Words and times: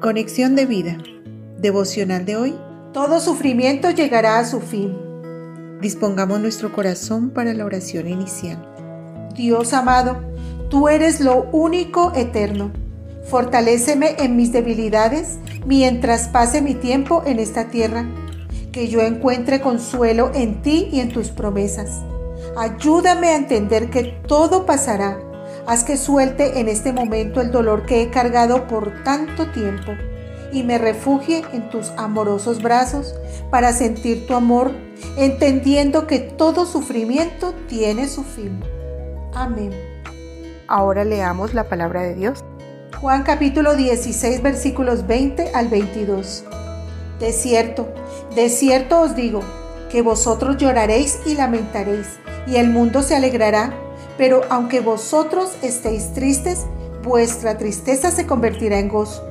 Conexión 0.00 0.56
de 0.56 0.64
vida. 0.64 0.96
Devocional 1.58 2.24
de 2.24 2.34
hoy. 2.34 2.54
Todo 2.94 3.20
sufrimiento 3.20 3.90
llegará 3.90 4.38
a 4.38 4.46
su 4.46 4.62
fin. 4.62 4.96
Dispongamos 5.82 6.40
nuestro 6.40 6.72
corazón 6.72 7.28
para 7.28 7.52
la 7.52 7.66
oración 7.66 8.08
inicial. 8.08 8.66
Dios 9.36 9.74
amado, 9.74 10.16
tú 10.70 10.88
eres 10.88 11.20
lo 11.20 11.50
único 11.52 12.14
eterno. 12.16 12.72
Fortaléceme 13.28 14.16
en 14.18 14.36
mis 14.36 14.52
debilidades 14.52 15.38
mientras 15.66 16.28
pase 16.28 16.62
mi 16.62 16.74
tiempo 16.74 17.22
en 17.26 17.38
esta 17.38 17.68
tierra. 17.68 18.06
Que 18.72 18.88
yo 18.88 19.02
encuentre 19.02 19.60
consuelo 19.60 20.30
en 20.32 20.62
ti 20.62 20.88
y 20.90 21.00
en 21.00 21.10
tus 21.10 21.28
promesas. 21.28 21.90
Ayúdame 22.56 23.28
a 23.28 23.36
entender 23.36 23.90
que 23.90 24.04
todo 24.26 24.64
pasará 24.64 25.18
Haz 25.70 25.84
que 25.84 25.96
suelte 25.96 26.58
en 26.58 26.66
este 26.66 26.92
momento 26.92 27.40
el 27.40 27.52
dolor 27.52 27.86
que 27.86 28.02
he 28.02 28.10
cargado 28.10 28.66
por 28.66 29.04
tanto 29.04 29.52
tiempo 29.52 29.92
y 30.50 30.64
me 30.64 30.78
refugie 30.78 31.44
en 31.52 31.70
tus 31.70 31.90
amorosos 31.90 32.60
brazos 32.60 33.14
para 33.52 33.72
sentir 33.72 34.26
tu 34.26 34.34
amor, 34.34 34.72
entendiendo 35.16 36.08
que 36.08 36.18
todo 36.18 36.66
sufrimiento 36.66 37.54
tiene 37.68 38.08
su 38.08 38.24
fin. 38.24 38.60
Amén. 39.32 39.70
Ahora 40.66 41.04
leamos 41.04 41.54
la 41.54 41.68
palabra 41.68 42.02
de 42.02 42.16
Dios. 42.16 42.40
Juan 43.00 43.22
capítulo 43.22 43.76
16 43.76 44.42
versículos 44.42 45.06
20 45.06 45.52
al 45.54 45.68
22. 45.68 46.46
De 47.20 47.32
cierto, 47.32 47.86
de 48.34 48.48
cierto 48.48 49.02
os 49.02 49.14
digo, 49.14 49.42
que 49.88 50.02
vosotros 50.02 50.56
lloraréis 50.56 51.20
y 51.26 51.36
lamentaréis, 51.36 52.18
y 52.48 52.56
el 52.56 52.70
mundo 52.70 53.04
se 53.04 53.14
alegrará 53.14 53.72
pero 54.20 54.42
aunque 54.50 54.80
vosotros 54.80 55.52
estéis 55.62 56.12
tristes, 56.12 56.66
vuestra 57.02 57.56
tristeza 57.56 58.10
se 58.10 58.26
convertirá 58.26 58.78
en 58.78 58.90
gozo. 58.90 59.24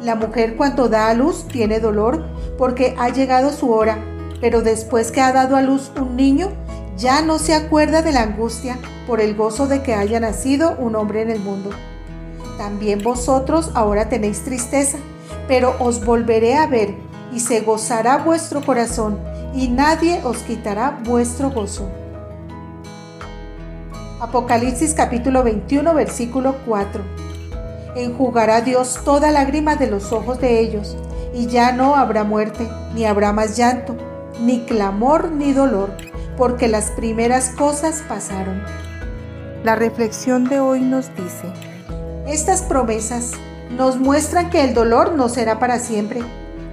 La 0.00 0.14
mujer 0.14 0.56
cuando 0.56 0.88
da 0.88 1.10
a 1.10 1.14
luz 1.14 1.46
tiene 1.46 1.78
dolor 1.78 2.24
porque 2.56 2.94
ha 2.98 3.10
llegado 3.10 3.52
su 3.52 3.70
hora, 3.70 3.98
pero 4.40 4.62
después 4.62 5.12
que 5.12 5.20
ha 5.20 5.30
dado 5.34 5.56
a 5.56 5.60
luz 5.60 5.92
un 6.00 6.16
niño, 6.16 6.52
ya 6.96 7.20
no 7.20 7.38
se 7.38 7.52
acuerda 7.52 8.00
de 8.00 8.12
la 8.12 8.22
angustia 8.22 8.78
por 9.06 9.20
el 9.20 9.34
gozo 9.34 9.66
de 9.66 9.82
que 9.82 9.92
haya 9.92 10.20
nacido 10.20 10.74
un 10.78 10.96
hombre 10.96 11.20
en 11.20 11.30
el 11.30 11.40
mundo. 11.40 11.68
También 12.56 13.02
vosotros 13.02 13.72
ahora 13.74 14.08
tenéis 14.08 14.42
tristeza, 14.42 14.96
pero 15.48 15.76
os 15.80 16.02
volveré 16.02 16.56
a 16.56 16.66
ver 16.66 16.94
y 17.30 17.40
se 17.40 17.60
gozará 17.60 18.16
vuestro 18.16 18.64
corazón 18.64 19.18
y 19.54 19.68
nadie 19.68 20.22
os 20.24 20.38
quitará 20.38 20.98
vuestro 21.04 21.50
gozo. 21.50 22.03
Apocalipsis 24.24 24.94
capítulo 24.94 25.42
21 25.42 25.92
versículo 25.92 26.56
4. 26.64 27.02
Enjugará 27.94 28.62
Dios 28.62 29.00
toda 29.04 29.30
lágrima 29.30 29.76
de 29.76 29.86
los 29.86 30.12
ojos 30.12 30.40
de 30.40 30.60
ellos, 30.60 30.96
y 31.34 31.46
ya 31.46 31.72
no 31.72 31.94
habrá 31.94 32.24
muerte, 32.24 32.66
ni 32.94 33.04
habrá 33.04 33.34
más 33.34 33.54
llanto, 33.54 33.94
ni 34.40 34.60
clamor, 34.60 35.30
ni 35.30 35.52
dolor, 35.52 35.90
porque 36.38 36.68
las 36.68 36.90
primeras 36.92 37.50
cosas 37.50 38.02
pasaron. 38.08 38.62
La 39.62 39.74
reflexión 39.74 40.48
de 40.48 40.58
hoy 40.58 40.80
nos 40.80 41.14
dice, 41.14 41.52
estas 42.26 42.62
promesas 42.62 43.32
nos 43.76 43.98
muestran 43.98 44.48
que 44.48 44.64
el 44.64 44.72
dolor 44.72 45.12
no 45.12 45.28
será 45.28 45.58
para 45.58 45.78
siempre. 45.78 46.22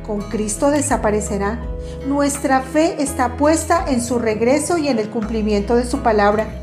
Con 0.08 0.22
Cristo 0.22 0.72
desaparecerá. 0.72 1.60
Nuestra 2.08 2.62
fe 2.62 3.04
está 3.04 3.36
puesta 3.36 3.84
en 3.90 4.02
su 4.02 4.20
regreso 4.20 4.78
y 4.78 4.88
en 4.88 5.00
el 5.00 5.10
cumplimiento 5.10 5.76
de 5.76 5.84
su 5.84 6.00
palabra 6.00 6.61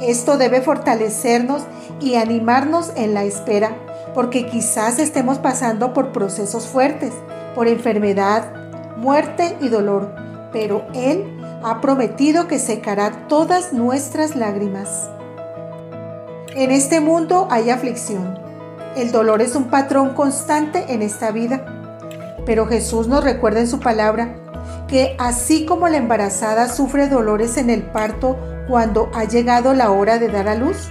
esto 0.00 0.38
debe 0.38 0.60
fortalecernos 0.60 1.62
y 2.00 2.16
animarnos 2.16 2.92
en 2.96 3.14
la 3.14 3.24
espera, 3.24 3.76
porque 4.14 4.46
quizás 4.46 4.98
estemos 4.98 5.38
pasando 5.38 5.92
por 5.92 6.12
procesos 6.12 6.66
fuertes, 6.66 7.12
por 7.54 7.68
enfermedad, 7.68 8.52
muerte 8.96 9.56
y 9.60 9.68
dolor, 9.68 10.14
pero 10.52 10.84
Él 10.94 11.24
ha 11.62 11.80
prometido 11.80 12.46
que 12.46 12.58
secará 12.58 13.26
todas 13.28 13.72
nuestras 13.72 14.36
lágrimas. 14.36 15.08
En 16.54 16.70
este 16.70 17.00
mundo 17.00 17.48
hay 17.50 17.70
aflicción. 17.70 18.38
El 18.96 19.10
dolor 19.10 19.42
es 19.42 19.56
un 19.56 19.64
patrón 19.64 20.14
constante 20.14 20.92
en 20.92 21.02
esta 21.02 21.32
vida, 21.32 21.64
pero 22.46 22.66
Jesús 22.66 23.08
nos 23.08 23.24
recuerda 23.24 23.60
en 23.60 23.68
su 23.68 23.80
palabra 23.80 24.36
que 24.86 25.16
así 25.18 25.66
como 25.66 25.88
la 25.88 25.96
embarazada 25.96 26.68
sufre 26.68 27.08
dolores 27.08 27.56
en 27.56 27.70
el 27.70 27.82
parto 27.82 28.36
cuando 28.68 29.10
ha 29.14 29.24
llegado 29.24 29.74
la 29.74 29.90
hora 29.90 30.18
de 30.18 30.28
dar 30.28 30.48
a 30.48 30.54
luz. 30.54 30.88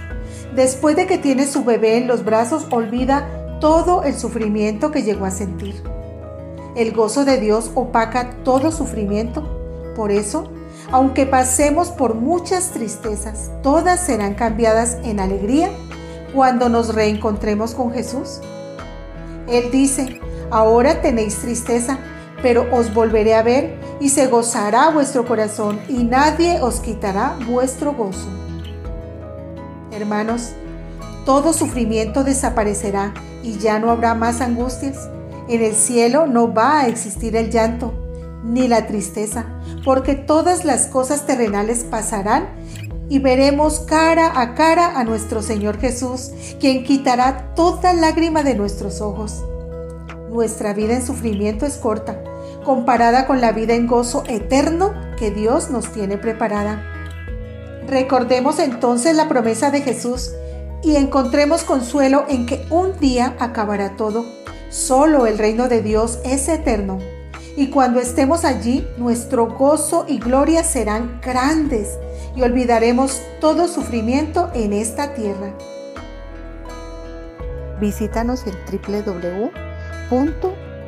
Después 0.54 0.96
de 0.96 1.06
que 1.06 1.18
tiene 1.18 1.46
su 1.46 1.64
bebé 1.64 1.96
en 1.96 2.06
los 2.06 2.24
brazos, 2.24 2.66
olvida 2.70 3.58
todo 3.60 4.02
el 4.04 4.14
sufrimiento 4.16 4.90
que 4.90 5.02
llegó 5.02 5.24
a 5.24 5.30
sentir. 5.30 5.82
El 6.76 6.92
gozo 6.92 7.24
de 7.24 7.38
Dios 7.38 7.70
opaca 7.74 8.30
todo 8.44 8.72
sufrimiento. 8.72 9.42
Por 9.94 10.10
eso, 10.10 10.50
aunque 10.90 11.26
pasemos 11.26 11.88
por 11.88 12.14
muchas 12.14 12.70
tristezas, 12.70 13.50
todas 13.62 14.00
serán 14.00 14.34
cambiadas 14.34 14.98
en 15.04 15.20
alegría 15.20 15.70
cuando 16.34 16.68
nos 16.68 16.94
reencontremos 16.94 17.74
con 17.74 17.92
Jesús. 17.92 18.40
Él 19.48 19.70
dice, 19.70 20.20
ahora 20.50 21.00
tenéis 21.00 21.38
tristeza, 21.38 21.98
pero 22.42 22.66
os 22.72 22.92
volveré 22.92 23.34
a 23.34 23.42
ver 23.42 23.78
y 24.04 24.10
se 24.10 24.26
gozará 24.26 24.90
vuestro 24.90 25.24
corazón 25.24 25.80
y 25.88 26.04
nadie 26.04 26.60
os 26.60 26.80
quitará 26.80 27.38
vuestro 27.48 27.94
gozo. 27.94 28.28
Hermanos, 29.90 30.50
todo 31.24 31.54
sufrimiento 31.54 32.22
desaparecerá 32.22 33.14
y 33.42 33.56
ya 33.56 33.78
no 33.78 33.90
habrá 33.90 34.14
más 34.14 34.42
angustias. 34.42 35.08
En 35.48 35.62
el 35.62 35.74
cielo 35.74 36.26
no 36.26 36.52
va 36.52 36.80
a 36.80 36.88
existir 36.88 37.34
el 37.34 37.50
llanto 37.50 37.94
ni 38.44 38.68
la 38.68 38.86
tristeza, 38.86 39.46
porque 39.86 40.14
todas 40.14 40.66
las 40.66 40.86
cosas 40.86 41.24
terrenales 41.24 41.82
pasarán 41.84 42.48
y 43.08 43.20
veremos 43.20 43.80
cara 43.80 44.38
a 44.38 44.54
cara 44.54 45.00
a 45.00 45.04
nuestro 45.04 45.40
Señor 45.40 45.78
Jesús, 45.80 46.30
quien 46.60 46.84
quitará 46.84 47.54
toda 47.54 47.94
lágrima 47.94 48.42
de 48.42 48.54
nuestros 48.54 49.00
ojos. 49.00 49.42
Nuestra 50.30 50.74
vida 50.74 50.92
en 50.92 51.06
sufrimiento 51.06 51.64
es 51.64 51.78
corta, 51.78 52.22
comparada 52.64 53.26
con 53.26 53.40
la 53.40 53.52
vida 53.52 53.74
en 53.74 53.86
gozo 53.86 54.24
eterno 54.26 54.92
que 55.16 55.30
Dios 55.30 55.70
nos 55.70 55.92
tiene 55.92 56.18
preparada. 56.18 56.82
Recordemos 57.86 58.58
entonces 58.58 59.14
la 59.14 59.28
promesa 59.28 59.70
de 59.70 59.82
Jesús 59.82 60.32
y 60.82 60.96
encontremos 60.96 61.64
consuelo 61.64 62.24
en 62.28 62.46
que 62.46 62.66
un 62.70 62.98
día 62.98 63.36
acabará 63.38 63.96
todo. 63.96 64.24
Solo 64.70 65.26
el 65.26 65.38
reino 65.38 65.68
de 65.68 65.82
Dios 65.82 66.18
es 66.24 66.48
eterno. 66.48 66.98
Y 67.56 67.68
cuando 67.68 68.00
estemos 68.00 68.44
allí, 68.44 68.86
nuestro 68.96 69.46
gozo 69.46 70.06
y 70.08 70.18
gloria 70.18 70.64
serán 70.64 71.20
grandes 71.22 71.98
y 72.34 72.42
olvidaremos 72.42 73.22
todo 73.40 73.68
sufrimiento 73.68 74.50
en 74.54 74.72
esta 74.72 75.14
tierra. 75.14 75.54
Visítanos 77.80 78.44
en 78.46 78.54
www 78.72 80.63